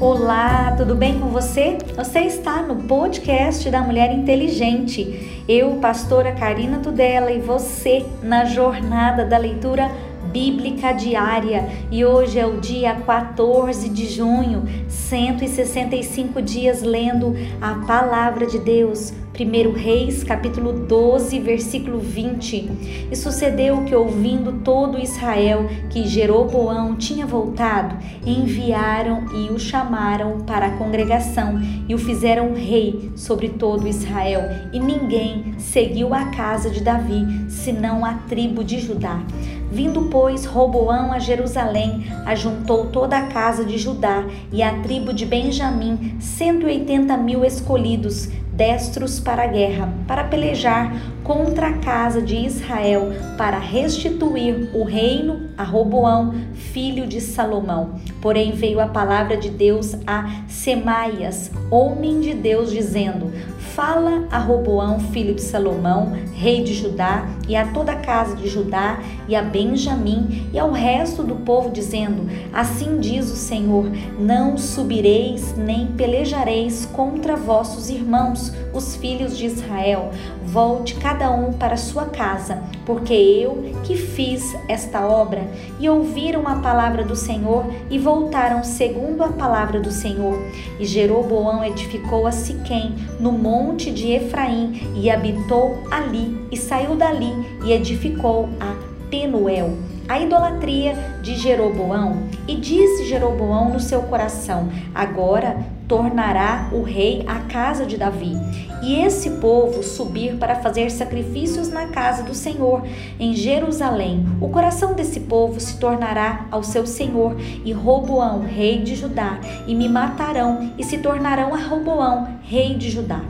[0.00, 1.76] Olá, tudo bem com você?
[1.94, 5.44] Você está no podcast da Mulher Inteligente.
[5.46, 9.90] Eu, pastora Karina Tudela, e você na jornada da leitura
[10.32, 11.68] bíblica diária.
[11.90, 19.12] E hoje é o dia 14 de junho, 165 dias lendo a palavra de Deus
[19.32, 23.08] 1 Reis, capítulo 12, versículo 20.
[23.10, 30.66] E sucedeu que, ouvindo todo Israel que Jeroboão tinha voltado, enviaram e o chamaram para
[30.66, 31.58] a congregação
[31.88, 34.42] e o fizeram rei sobre todo Israel.
[34.72, 39.22] E ninguém seguiu a casa de Davi, senão a tribo de Judá.
[39.70, 45.24] Vindo, pois, Roboão a Jerusalém, ajuntou toda a casa de Judá e a tribo de
[45.24, 50.92] Benjamim, cento e oitenta mil escolhidos, destros para a guerra, para pelejar
[51.22, 57.94] contra a casa de Israel, para restituir o reino a Roboão, filho de Salomão.
[58.20, 63.32] Porém veio a palavra de Deus a Semaias, homem de Deus, dizendo:
[63.74, 68.48] Fala a Roboão, filho de Salomão, rei de Judá, e a toda a casa de
[68.48, 74.56] Judá, e a Benjamim, e ao resto do povo, dizendo: Assim diz o Senhor: Não
[74.56, 80.10] subireis nem pelejareis contra vossos irmãos, os filhos de Israel.
[80.44, 85.46] Volte cada um para sua casa, porque eu que fiz esta obra.
[85.78, 90.38] E ouviram a palavra do Senhor e voltaram segundo a palavra do Senhor.
[90.78, 97.32] E Jeroboão edificou a Siquém, no monte de Efraim, e habitou ali, e saiu dali
[97.64, 98.74] e edificou a
[99.10, 99.76] Penuel
[100.10, 102.24] a idolatria de Jeroboão.
[102.48, 105.56] E disse Jeroboão no seu coração: Agora
[105.90, 108.34] tornará o rei a casa de Davi,
[108.80, 112.86] e esse povo subir para fazer sacrifícios na casa do Senhor,
[113.18, 114.24] em Jerusalém.
[114.40, 119.74] O coração desse povo se tornará ao seu senhor, e Roboão, rei de Judá, e
[119.74, 123.20] me matarão, e se tornarão a Roboão, rei de Judá.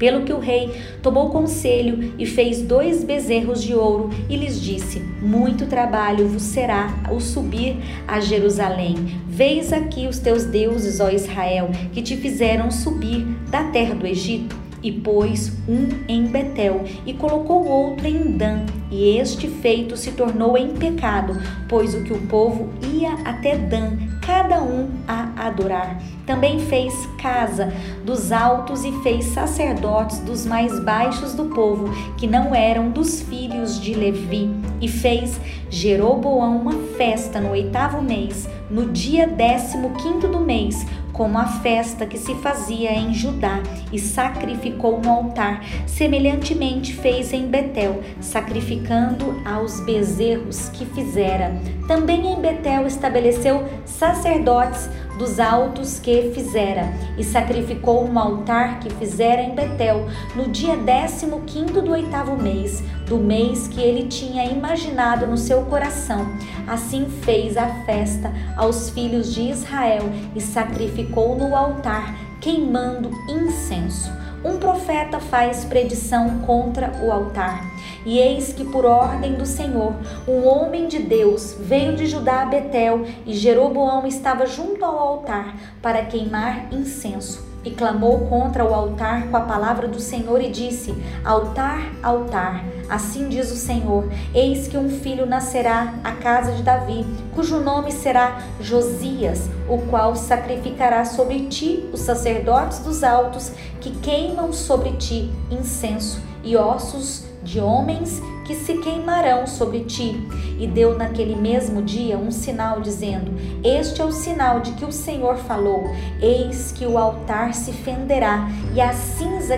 [0.00, 0.70] Pelo que o rei
[1.02, 7.02] tomou conselho e fez dois bezerros de ouro e lhes disse: Muito trabalho vos será
[7.12, 7.76] o subir
[8.08, 8.96] a Jerusalém.
[9.28, 14.56] Veis aqui os teus deuses, ó Israel, que te fizeram subir da terra do Egito
[14.82, 18.64] e pôs um em Betel e colocou outro em Dan.
[18.90, 21.34] E este feito se tornou em pecado,
[21.68, 25.98] pois o que o povo ia até Dan, cada um a adorar.
[26.26, 27.72] Também fez casa
[28.04, 33.80] dos altos e fez sacerdotes dos mais baixos do povo, que não eram dos filhos
[33.80, 34.50] de Levi.
[34.80, 40.86] E fez Jeroboão uma festa no oitavo mês, no dia décimo quinto do mês,
[41.20, 45.62] como a festa que se fazia em Judá, e sacrificou no altar.
[45.86, 51.60] Semelhantemente fez em Betel, sacrificando aos bezerros que fizera.
[51.86, 54.88] Também em Betel estabeleceu sacerdotes
[55.20, 61.42] dos altos que fizera, e sacrificou no altar que fizera em Betel, no dia décimo
[61.42, 66.26] quinto do oitavo mês, do mês que ele tinha imaginado no seu coração.
[66.66, 74.56] Assim fez a festa aos filhos de Israel e sacrificou no altar, queimando incenso um
[74.56, 77.64] profeta faz predição contra o altar.
[78.06, 79.94] E eis que, por ordem do Senhor,
[80.26, 85.54] um homem de Deus veio de Judá a Betel, e Jeroboão estava junto ao altar
[85.82, 90.94] para queimar incenso e clamou contra o altar com a palavra do Senhor e disse:
[91.24, 97.06] Altar, altar, assim diz o Senhor: Eis que um filho nascerá à casa de Davi,
[97.34, 104.52] cujo nome será Josias, o qual sacrificará sobre ti os sacerdotes dos altos que queimam
[104.52, 110.28] sobre ti incenso e ossos de homens que se queimarão sobre ti.
[110.58, 114.92] E deu naquele mesmo dia um sinal, dizendo: Este é o sinal de que o
[114.92, 115.84] Senhor falou:
[116.20, 118.92] Eis que o altar se fenderá, e a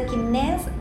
[0.01, 0.17] que,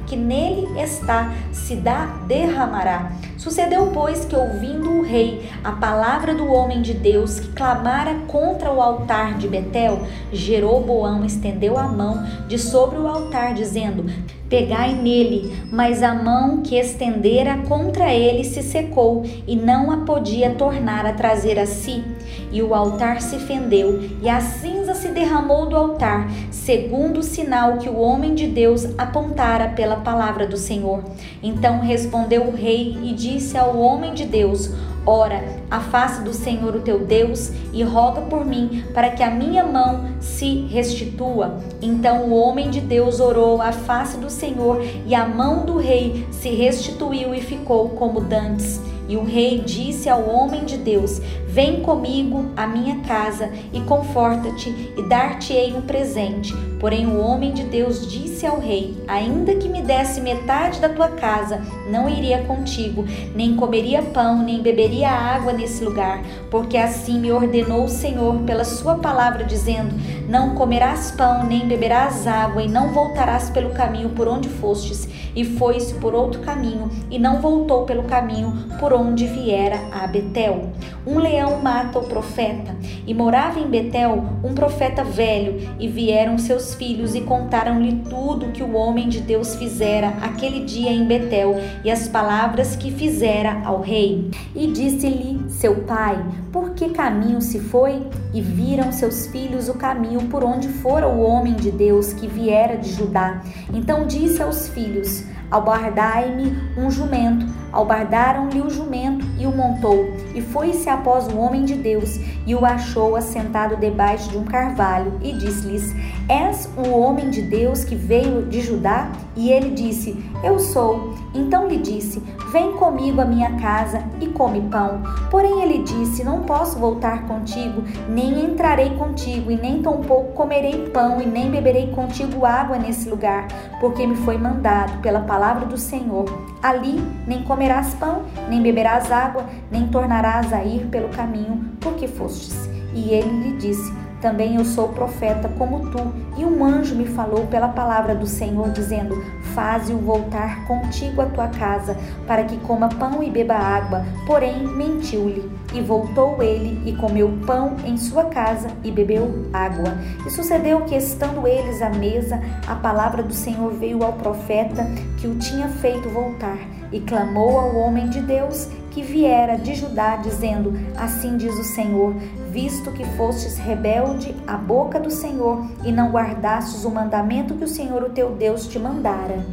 [0.07, 3.11] que nele está se dá, derramará.
[3.37, 8.71] Sucedeu, pois, que ouvindo o rei a palavra do homem de Deus que clamara contra
[8.71, 14.05] o altar de Betel, Jeroboão estendeu a mão de sobre o altar, dizendo:
[14.49, 20.51] Pegai nele, mas a mão que estendera contra ele se secou e não a podia
[20.51, 22.03] tornar a trazer a si.
[22.51, 27.77] E o altar se fendeu, e a cinza se derramou do altar, segundo o sinal
[27.77, 31.03] que o homem de Deus apontara pela palavra do Senhor.
[31.41, 34.71] Então respondeu o rei e disse ao homem de Deus:
[35.05, 39.31] Ora, a face do Senhor o teu Deus e roga por mim, para que a
[39.31, 41.57] minha mão se restitua.
[41.81, 46.27] Então o homem de Deus orou à face do Senhor, e a mão do rei
[46.29, 48.79] se restituiu e ficou como dantes.
[49.09, 51.19] E o rei disse ao homem de Deus:
[51.51, 56.55] Vem comigo à minha casa e conforta-te e dar-te-ei um presente.
[56.79, 61.09] Porém, o homem de Deus disse ao rei: Ainda que me desse metade da tua
[61.09, 63.03] casa, não iria contigo,
[63.35, 68.63] nem comeria pão, nem beberia água nesse lugar, porque assim me ordenou o Senhor pela
[68.63, 69.93] sua palavra, dizendo:
[70.29, 75.07] Não comerás pão, nem beberás água, e não voltarás pelo caminho por onde fostes.
[75.33, 80.71] E foi-se por outro caminho, e não voltou pelo caminho por onde viera a Betel.
[81.05, 82.75] Um leão mata o profeta,
[83.05, 88.63] e morava em Betel um profeta velho, e vieram seus filhos e contaram-lhe tudo que
[88.63, 93.81] o homem de Deus fizera aquele dia em Betel e as palavras que fizera ao
[93.81, 94.29] rei.
[94.55, 98.07] E disse-lhe seu pai: Por que caminho se foi?
[98.33, 102.77] E viram seus filhos o caminho por onde fora o homem de Deus que viera
[102.77, 103.41] de Judá.
[103.73, 107.45] Então disse aos filhos: Albardai-me um jumento.
[107.73, 110.09] Albardaram-lhe o jumento e o montou.
[110.33, 112.17] E foi-se após o homem de Deus
[112.51, 115.13] e o achou assentado debaixo de um carvalho.
[115.23, 115.95] E disse-lhes:
[116.27, 119.09] És o homem de Deus que veio de Judá?
[119.37, 121.15] E ele disse: Eu sou.
[121.33, 122.21] Então lhe disse:
[122.51, 125.01] Vem comigo à minha casa e come pão.
[125.29, 131.21] Porém ele disse: Não posso voltar contigo, nem entrarei contigo, e nem tampouco comerei pão,
[131.21, 133.47] e nem beberei contigo água nesse lugar,
[133.79, 136.25] porque me foi mandado pela palavra do Senhor.
[136.61, 142.69] Ali nem comerás pão, nem beberás água, nem tornarás a ir pelo caminho, porque fostes.
[142.93, 143.91] E ele lhe disse:
[144.21, 148.69] também eu sou profeta como tu, e um anjo me falou pela palavra do Senhor,
[148.69, 149.21] dizendo:
[149.55, 151.97] Faze-o voltar contigo à tua casa,
[152.27, 154.05] para que coma pão e beba água.
[154.25, 155.51] Porém, mentiu-lhe.
[155.73, 159.97] E voltou ele e comeu pão em sua casa e bebeu água.
[160.25, 164.85] E sucedeu que, estando eles à mesa, a palavra do Senhor veio ao profeta
[165.17, 166.57] que o tinha feito voltar,
[166.91, 172.13] e clamou ao homem de Deus que viera de Judá, dizendo: Assim diz o Senhor:
[172.51, 177.67] visto que fostes rebelde à boca do Senhor e não guardastes o mandamento que o
[177.67, 179.45] Senhor, o teu Deus, te mandara.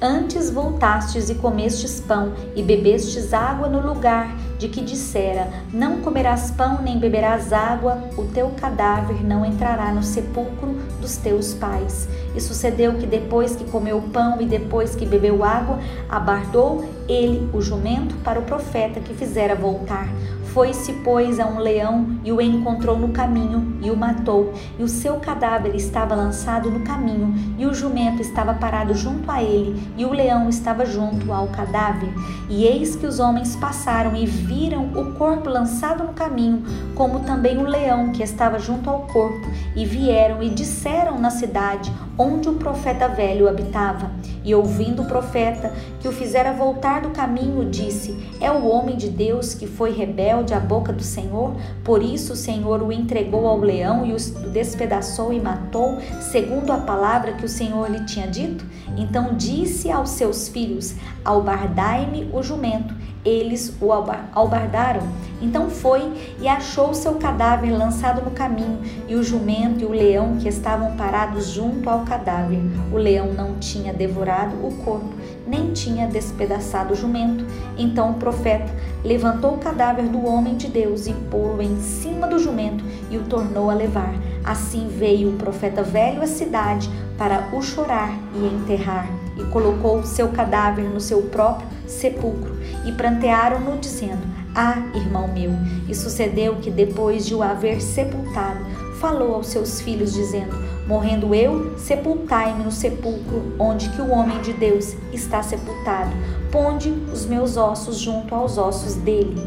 [0.00, 6.50] Antes voltastes e comestes pão e bebestes água no lugar de que dissera: Não comerás
[6.50, 12.06] pão nem beberás água, o teu cadáver não entrará no sepulcro dos teus pais.
[12.34, 15.78] E sucedeu que depois que comeu pão e depois que bebeu água,
[16.10, 20.08] abardou ele o jumento para o profeta que fizera voltar.
[20.56, 24.54] Foi-se, pois, a um leão e o encontrou no caminho e o matou.
[24.78, 29.42] E o seu cadáver estava lançado no caminho, e o jumento estava parado junto a
[29.42, 32.08] ele, e o leão estava junto ao cadáver.
[32.48, 36.62] E eis que os homens passaram e viram o corpo lançado no caminho,
[36.94, 41.92] como também o leão que estava junto ao corpo, e vieram e disseram na cidade
[42.18, 44.10] onde o profeta velho habitava.
[44.42, 49.08] E ouvindo o profeta que o fizera voltar do caminho, disse: É o homem de
[49.08, 51.54] Deus que foi rebelde à boca do Senhor?
[51.84, 56.78] Por isso o Senhor o entregou ao leão e o despedaçou e matou, segundo a
[56.78, 58.64] palavra que o Senhor lhe tinha dito?
[58.96, 60.94] Então disse aos seus filhos:
[61.24, 62.94] Albardai-me o jumento
[63.26, 65.02] eles o albardaram.
[65.42, 68.78] Então foi e achou seu cadáver lançado no caminho,
[69.08, 72.60] e o jumento e o leão que estavam parados junto ao cadáver.
[72.92, 75.12] O leão não tinha devorado o corpo,
[75.46, 77.44] nem tinha despedaçado o jumento.
[77.76, 78.72] Então o profeta
[79.06, 83.22] levantou o cadáver do homem de Deus e pô-lo em cima do jumento e o
[83.22, 84.12] tornou a levar.
[84.44, 90.28] Assim veio o profeta velho à cidade para o chorar e enterrar, e colocou seu
[90.28, 92.54] cadáver no seu próprio sepulcro,
[92.84, 94.22] e prantearam-no, dizendo:
[94.54, 95.52] Ah, irmão meu!
[95.88, 98.60] E sucedeu que, depois de o haver sepultado,
[99.00, 104.52] falou aos seus filhos, dizendo: Morrendo eu, sepultai-me no sepulcro onde que o homem de
[104.52, 106.10] Deus está sepultado.
[106.50, 109.40] Ponde os meus ossos junto aos ossos dele.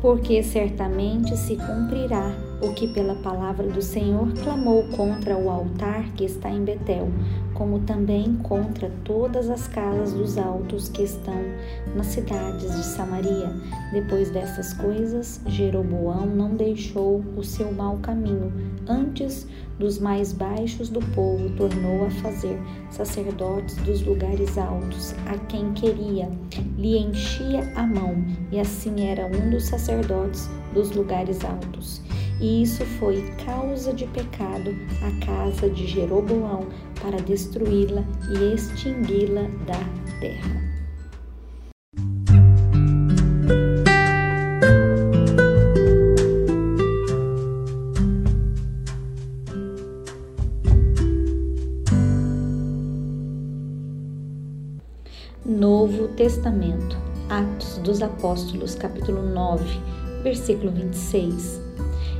[0.00, 6.24] Porque certamente se cumprirá o que pela palavra do Senhor clamou contra o altar que
[6.24, 7.08] está em Betel,
[7.52, 11.40] como também contra todas as casas dos altos que estão
[11.94, 13.52] nas cidades de Samaria.
[13.92, 18.52] Depois dessas coisas, Jeroboão não deixou o seu mau caminho,
[18.88, 19.46] antes
[19.78, 22.58] dos mais baixos do povo tornou a fazer
[22.90, 26.30] sacerdotes dos lugares altos, a quem queria,
[26.78, 28.16] lhe enchia a mão,
[28.50, 32.00] e assim era um dos sacerdotes dos lugares altos.
[32.40, 36.66] E isso foi causa de pecado à casa de Jeroboão
[37.00, 40.66] para destruí-la e extingui-la da terra.
[55.44, 56.96] Novo Testamento
[57.28, 59.64] Atos dos Apóstolos, capítulo 9,
[60.22, 61.65] versículo 26.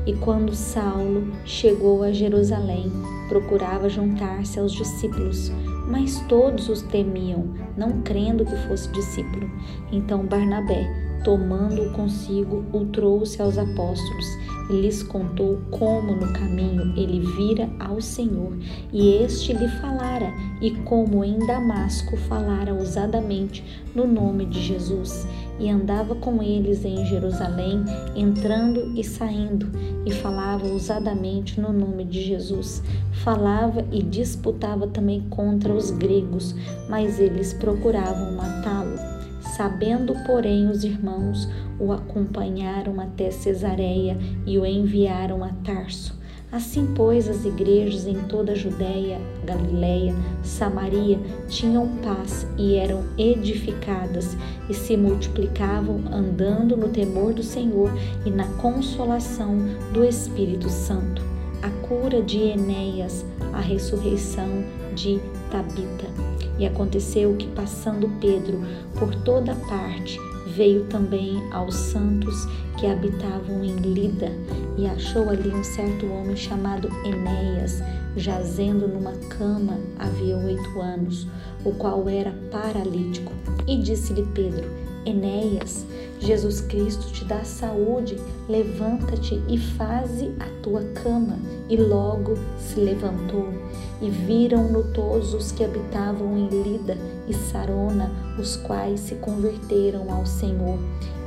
[0.06, 2.92] E quando Saulo chegou a Jerusalém,
[3.28, 5.50] procurava juntar-se aos discípulos,
[5.88, 9.50] mas todos os temiam, não crendo que fosse discípulo.
[9.90, 10.86] Então Barnabé,
[11.24, 14.26] tomando-o consigo, o trouxe aos apóstolos
[14.70, 18.56] e lhes contou como no caminho ele vira ao Senhor
[18.92, 25.26] e este lhe falara, e como em Damasco falara ousadamente no nome de Jesus,
[25.58, 27.84] e andava com eles em Jerusalém,
[28.14, 29.70] entrando e saindo,
[30.04, 32.82] e falava ousadamente no nome de Jesus.
[33.12, 36.54] Falava e disputava também contra os gregos,
[36.88, 38.96] mas eles procuravam matá-lo.
[39.56, 41.48] Sabendo, porém, os irmãos
[41.78, 46.25] o acompanharam até Cesareia e o enviaram a Tarso.
[46.56, 54.34] Assim, pois, as igrejas em toda a Judéia, Galiléia, Samaria tinham paz e eram edificadas
[54.66, 57.90] e se multiplicavam andando no temor do Senhor
[58.24, 59.58] e na consolação
[59.92, 61.20] do Espírito Santo.
[61.62, 63.22] A cura de Enéas,
[63.52, 65.20] a ressurreição de
[65.50, 66.06] Tabita.
[66.58, 68.62] E aconteceu que, passando Pedro
[68.98, 72.48] por toda parte, veio também aos santos
[72.78, 74.32] que habitavam em Lida
[74.76, 77.82] e achou ali um certo homem chamado Enéas,
[78.16, 81.26] jazendo numa cama havia oito anos,
[81.64, 83.32] o qual era paralítico.
[83.66, 84.68] E disse-lhe Pedro:
[85.04, 85.86] Enéas,
[86.18, 88.16] Jesus Cristo te dá saúde,
[88.48, 91.38] levanta-te e faze a tua cama.
[91.68, 93.48] E logo se levantou.
[94.00, 100.26] E viram-no todos os que habitavam em Lida e Sarona, os quais se converteram ao
[100.26, 100.78] Senhor.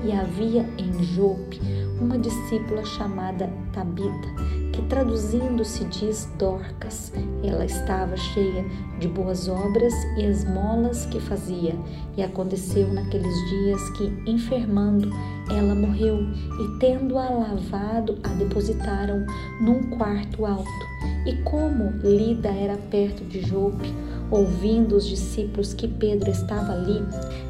[0.04, 1.60] E havia em Jope
[2.00, 4.28] uma discípula chamada Tabita,
[4.72, 7.12] que traduzindo se diz Dorcas.
[7.44, 8.66] Ela estava cheia
[9.00, 11.76] de boas obras e esmolas que fazia.
[12.18, 15.10] E aconteceu naqueles dias que, enfermando,
[15.50, 19.26] ela morreu, e tendo-a lavado, a depositaram
[19.62, 20.70] num quarto alto.
[21.26, 23.94] E como Lida era perto de Jope,
[24.32, 27.04] ouvindo os discípulos que Pedro estava ali,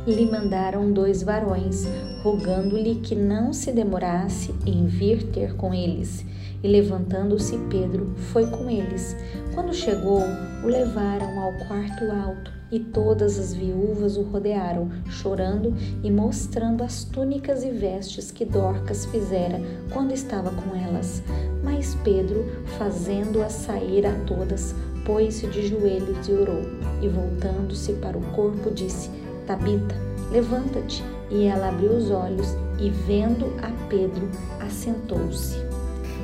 [0.08, 1.86] lhe mandaram dois varões,
[2.24, 6.26] rogando-lhe que não se demorasse em vir ter com eles.
[6.62, 9.16] E levantando-se Pedro, foi com eles.
[9.54, 10.22] Quando chegou,
[10.64, 15.74] o levaram ao quarto alto, e todas as viúvas o rodearam, chorando
[16.04, 19.60] e mostrando as túnicas e vestes que Dorcas fizera
[19.92, 21.24] quando estava com elas.
[21.64, 22.46] Mas Pedro,
[22.78, 26.62] fazendo-as sair a todas, pôs-se de joelhos e orou,
[27.02, 29.10] e voltando-se para o corpo, disse:
[29.48, 29.96] Tabita,
[30.32, 31.04] levanta-te.
[31.30, 35.58] E ela abriu os olhos e, vendo a Pedro, assentou-se.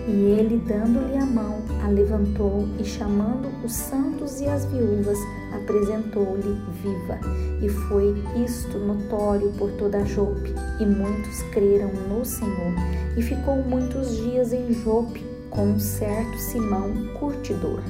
[0.08, 5.18] E ele, dando-lhe a mão, a levantou e, chamando os santos e as viúvas,
[5.52, 7.20] apresentou-lhe viva.
[7.62, 12.74] E foi isto notório por toda Jope, e muitos creram no Senhor.
[13.18, 17.82] E ficou muitos dias em Jope com um certo Simão curtidor.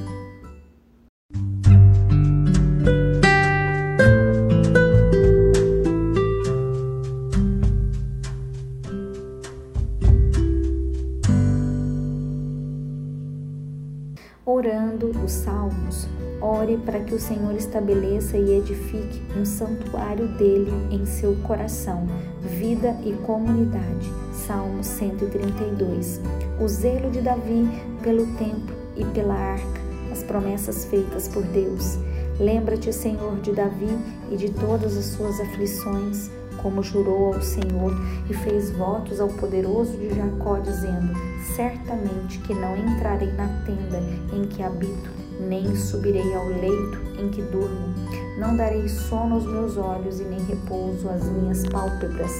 [14.45, 16.07] Orando os salmos.
[16.39, 22.05] Ore para que o Senhor estabeleça e edifique um santuário dele em seu coração,
[22.41, 24.11] vida e comunidade.
[24.33, 26.21] Salmo 132.
[26.59, 27.67] O zelo de Davi
[28.03, 31.97] pelo templo e pela arca, as promessas feitas por Deus.
[32.39, 33.97] Lembra-te, Senhor, de Davi
[34.29, 36.29] e de todas as suas aflições,
[36.65, 37.93] como jurou ao Senhor
[38.27, 41.13] e fez votos ao poderoso de Jacó, dizendo:
[41.55, 44.01] Certamente que não entrarei na tenda
[44.33, 47.93] em que habito, nem subirei ao leito em que durmo.
[48.39, 52.31] Não darei sono aos meus olhos e nem repouso às minhas pálpebras.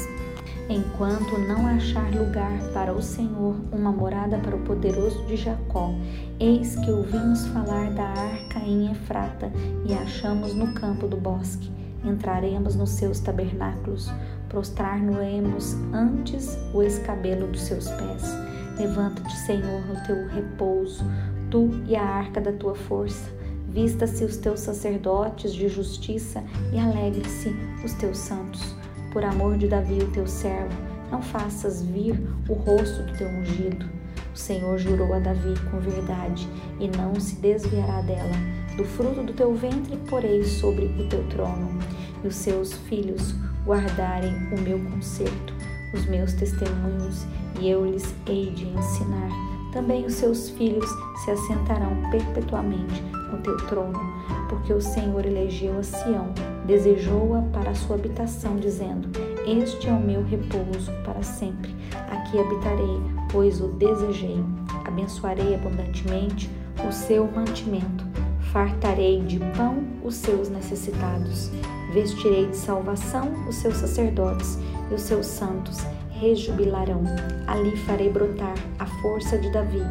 [0.68, 5.94] Enquanto não achar lugar para o Senhor, uma morada para o poderoso de Jacó,
[6.40, 9.52] eis que ouvimos falar da arca em Efrata
[9.86, 14.12] e achamos no campo do bosque entraremos nos seus tabernáculos,
[14.50, 18.24] prostrar-nos-emos antes o escabelo dos seus pés.
[18.78, 21.04] Levanta-te, Senhor, no teu repouso,
[21.50, 23.30] tu e a arca da tua força.
[23.70, 28.76] Vista-se os teus sacerdotes de justiça e alegre-se os teus santos.
[29.12, 30.76] Por amor de Davi, o teu servo,
[31.12, 33.86] não faças vir o rosto do teu ungido.
[34.36, 36.46] O Senhor jurou a Davi com verdade
[36.78, 38.36] e não se desviará dela.
[38.76, 41.80] Do fruto do teu ventre porei sobre o teu trono,
[42.22, 43.34] e os seus filhos
[43.66, 45.54] guardarem o meu conserto,
[45.94, 47.26] os meus testemunhos,
[47.62, 49.30] e eu lhes hei de ensinar.
[49.72, 50.90] Também os seus filhos
[51.24, 53.02] se assentarão perpetuamente
[53.32, 54.00] no teu trono,
[54.50, 56.34] porque o Senhor elegeu a Sião,
[56.66, 59.08] desejou-a para a sua habitação, dizendo:
[59.48, 61.74] Este é o meu repouso para sempre.
[62.36, 63.02] Aqui habitarei,
[63.32, 64.44] pois o desejei.
[64.84, 66.50] Abençoarei abundantemente
[66.86, 68.04] o seu mantimento.
[68.52, 71.50] Fartarei de pão os seus necessitados.
[71.94, 74.60] Vestirei de salvação os seus sacerdotes
[74.92, 75.78] e os seus santos
[76.10, 77.04] rejubilarão.
[77.48, 79.82] Ali farei brotar a força de Davi.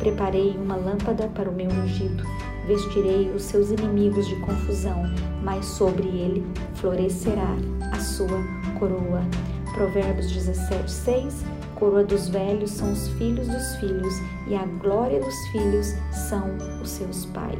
[0.00, 2.24] Preparei uma lâmpada para o meu ungido.
[2.66, 5.04] Vestirei os seus inimigos de confusão,
[5.44, 6.44] mas sobre ele
[6.74, 7.54] florescerá
[7.92, 8.42] a sua
[8.80, 9.22] coroa.
[9.72, 14.14] Provérbios 17, 6 Coroa dos velhos são os filhos dos filhos,
[14.46, 17.58] e a glória dos filhos são os seus pais.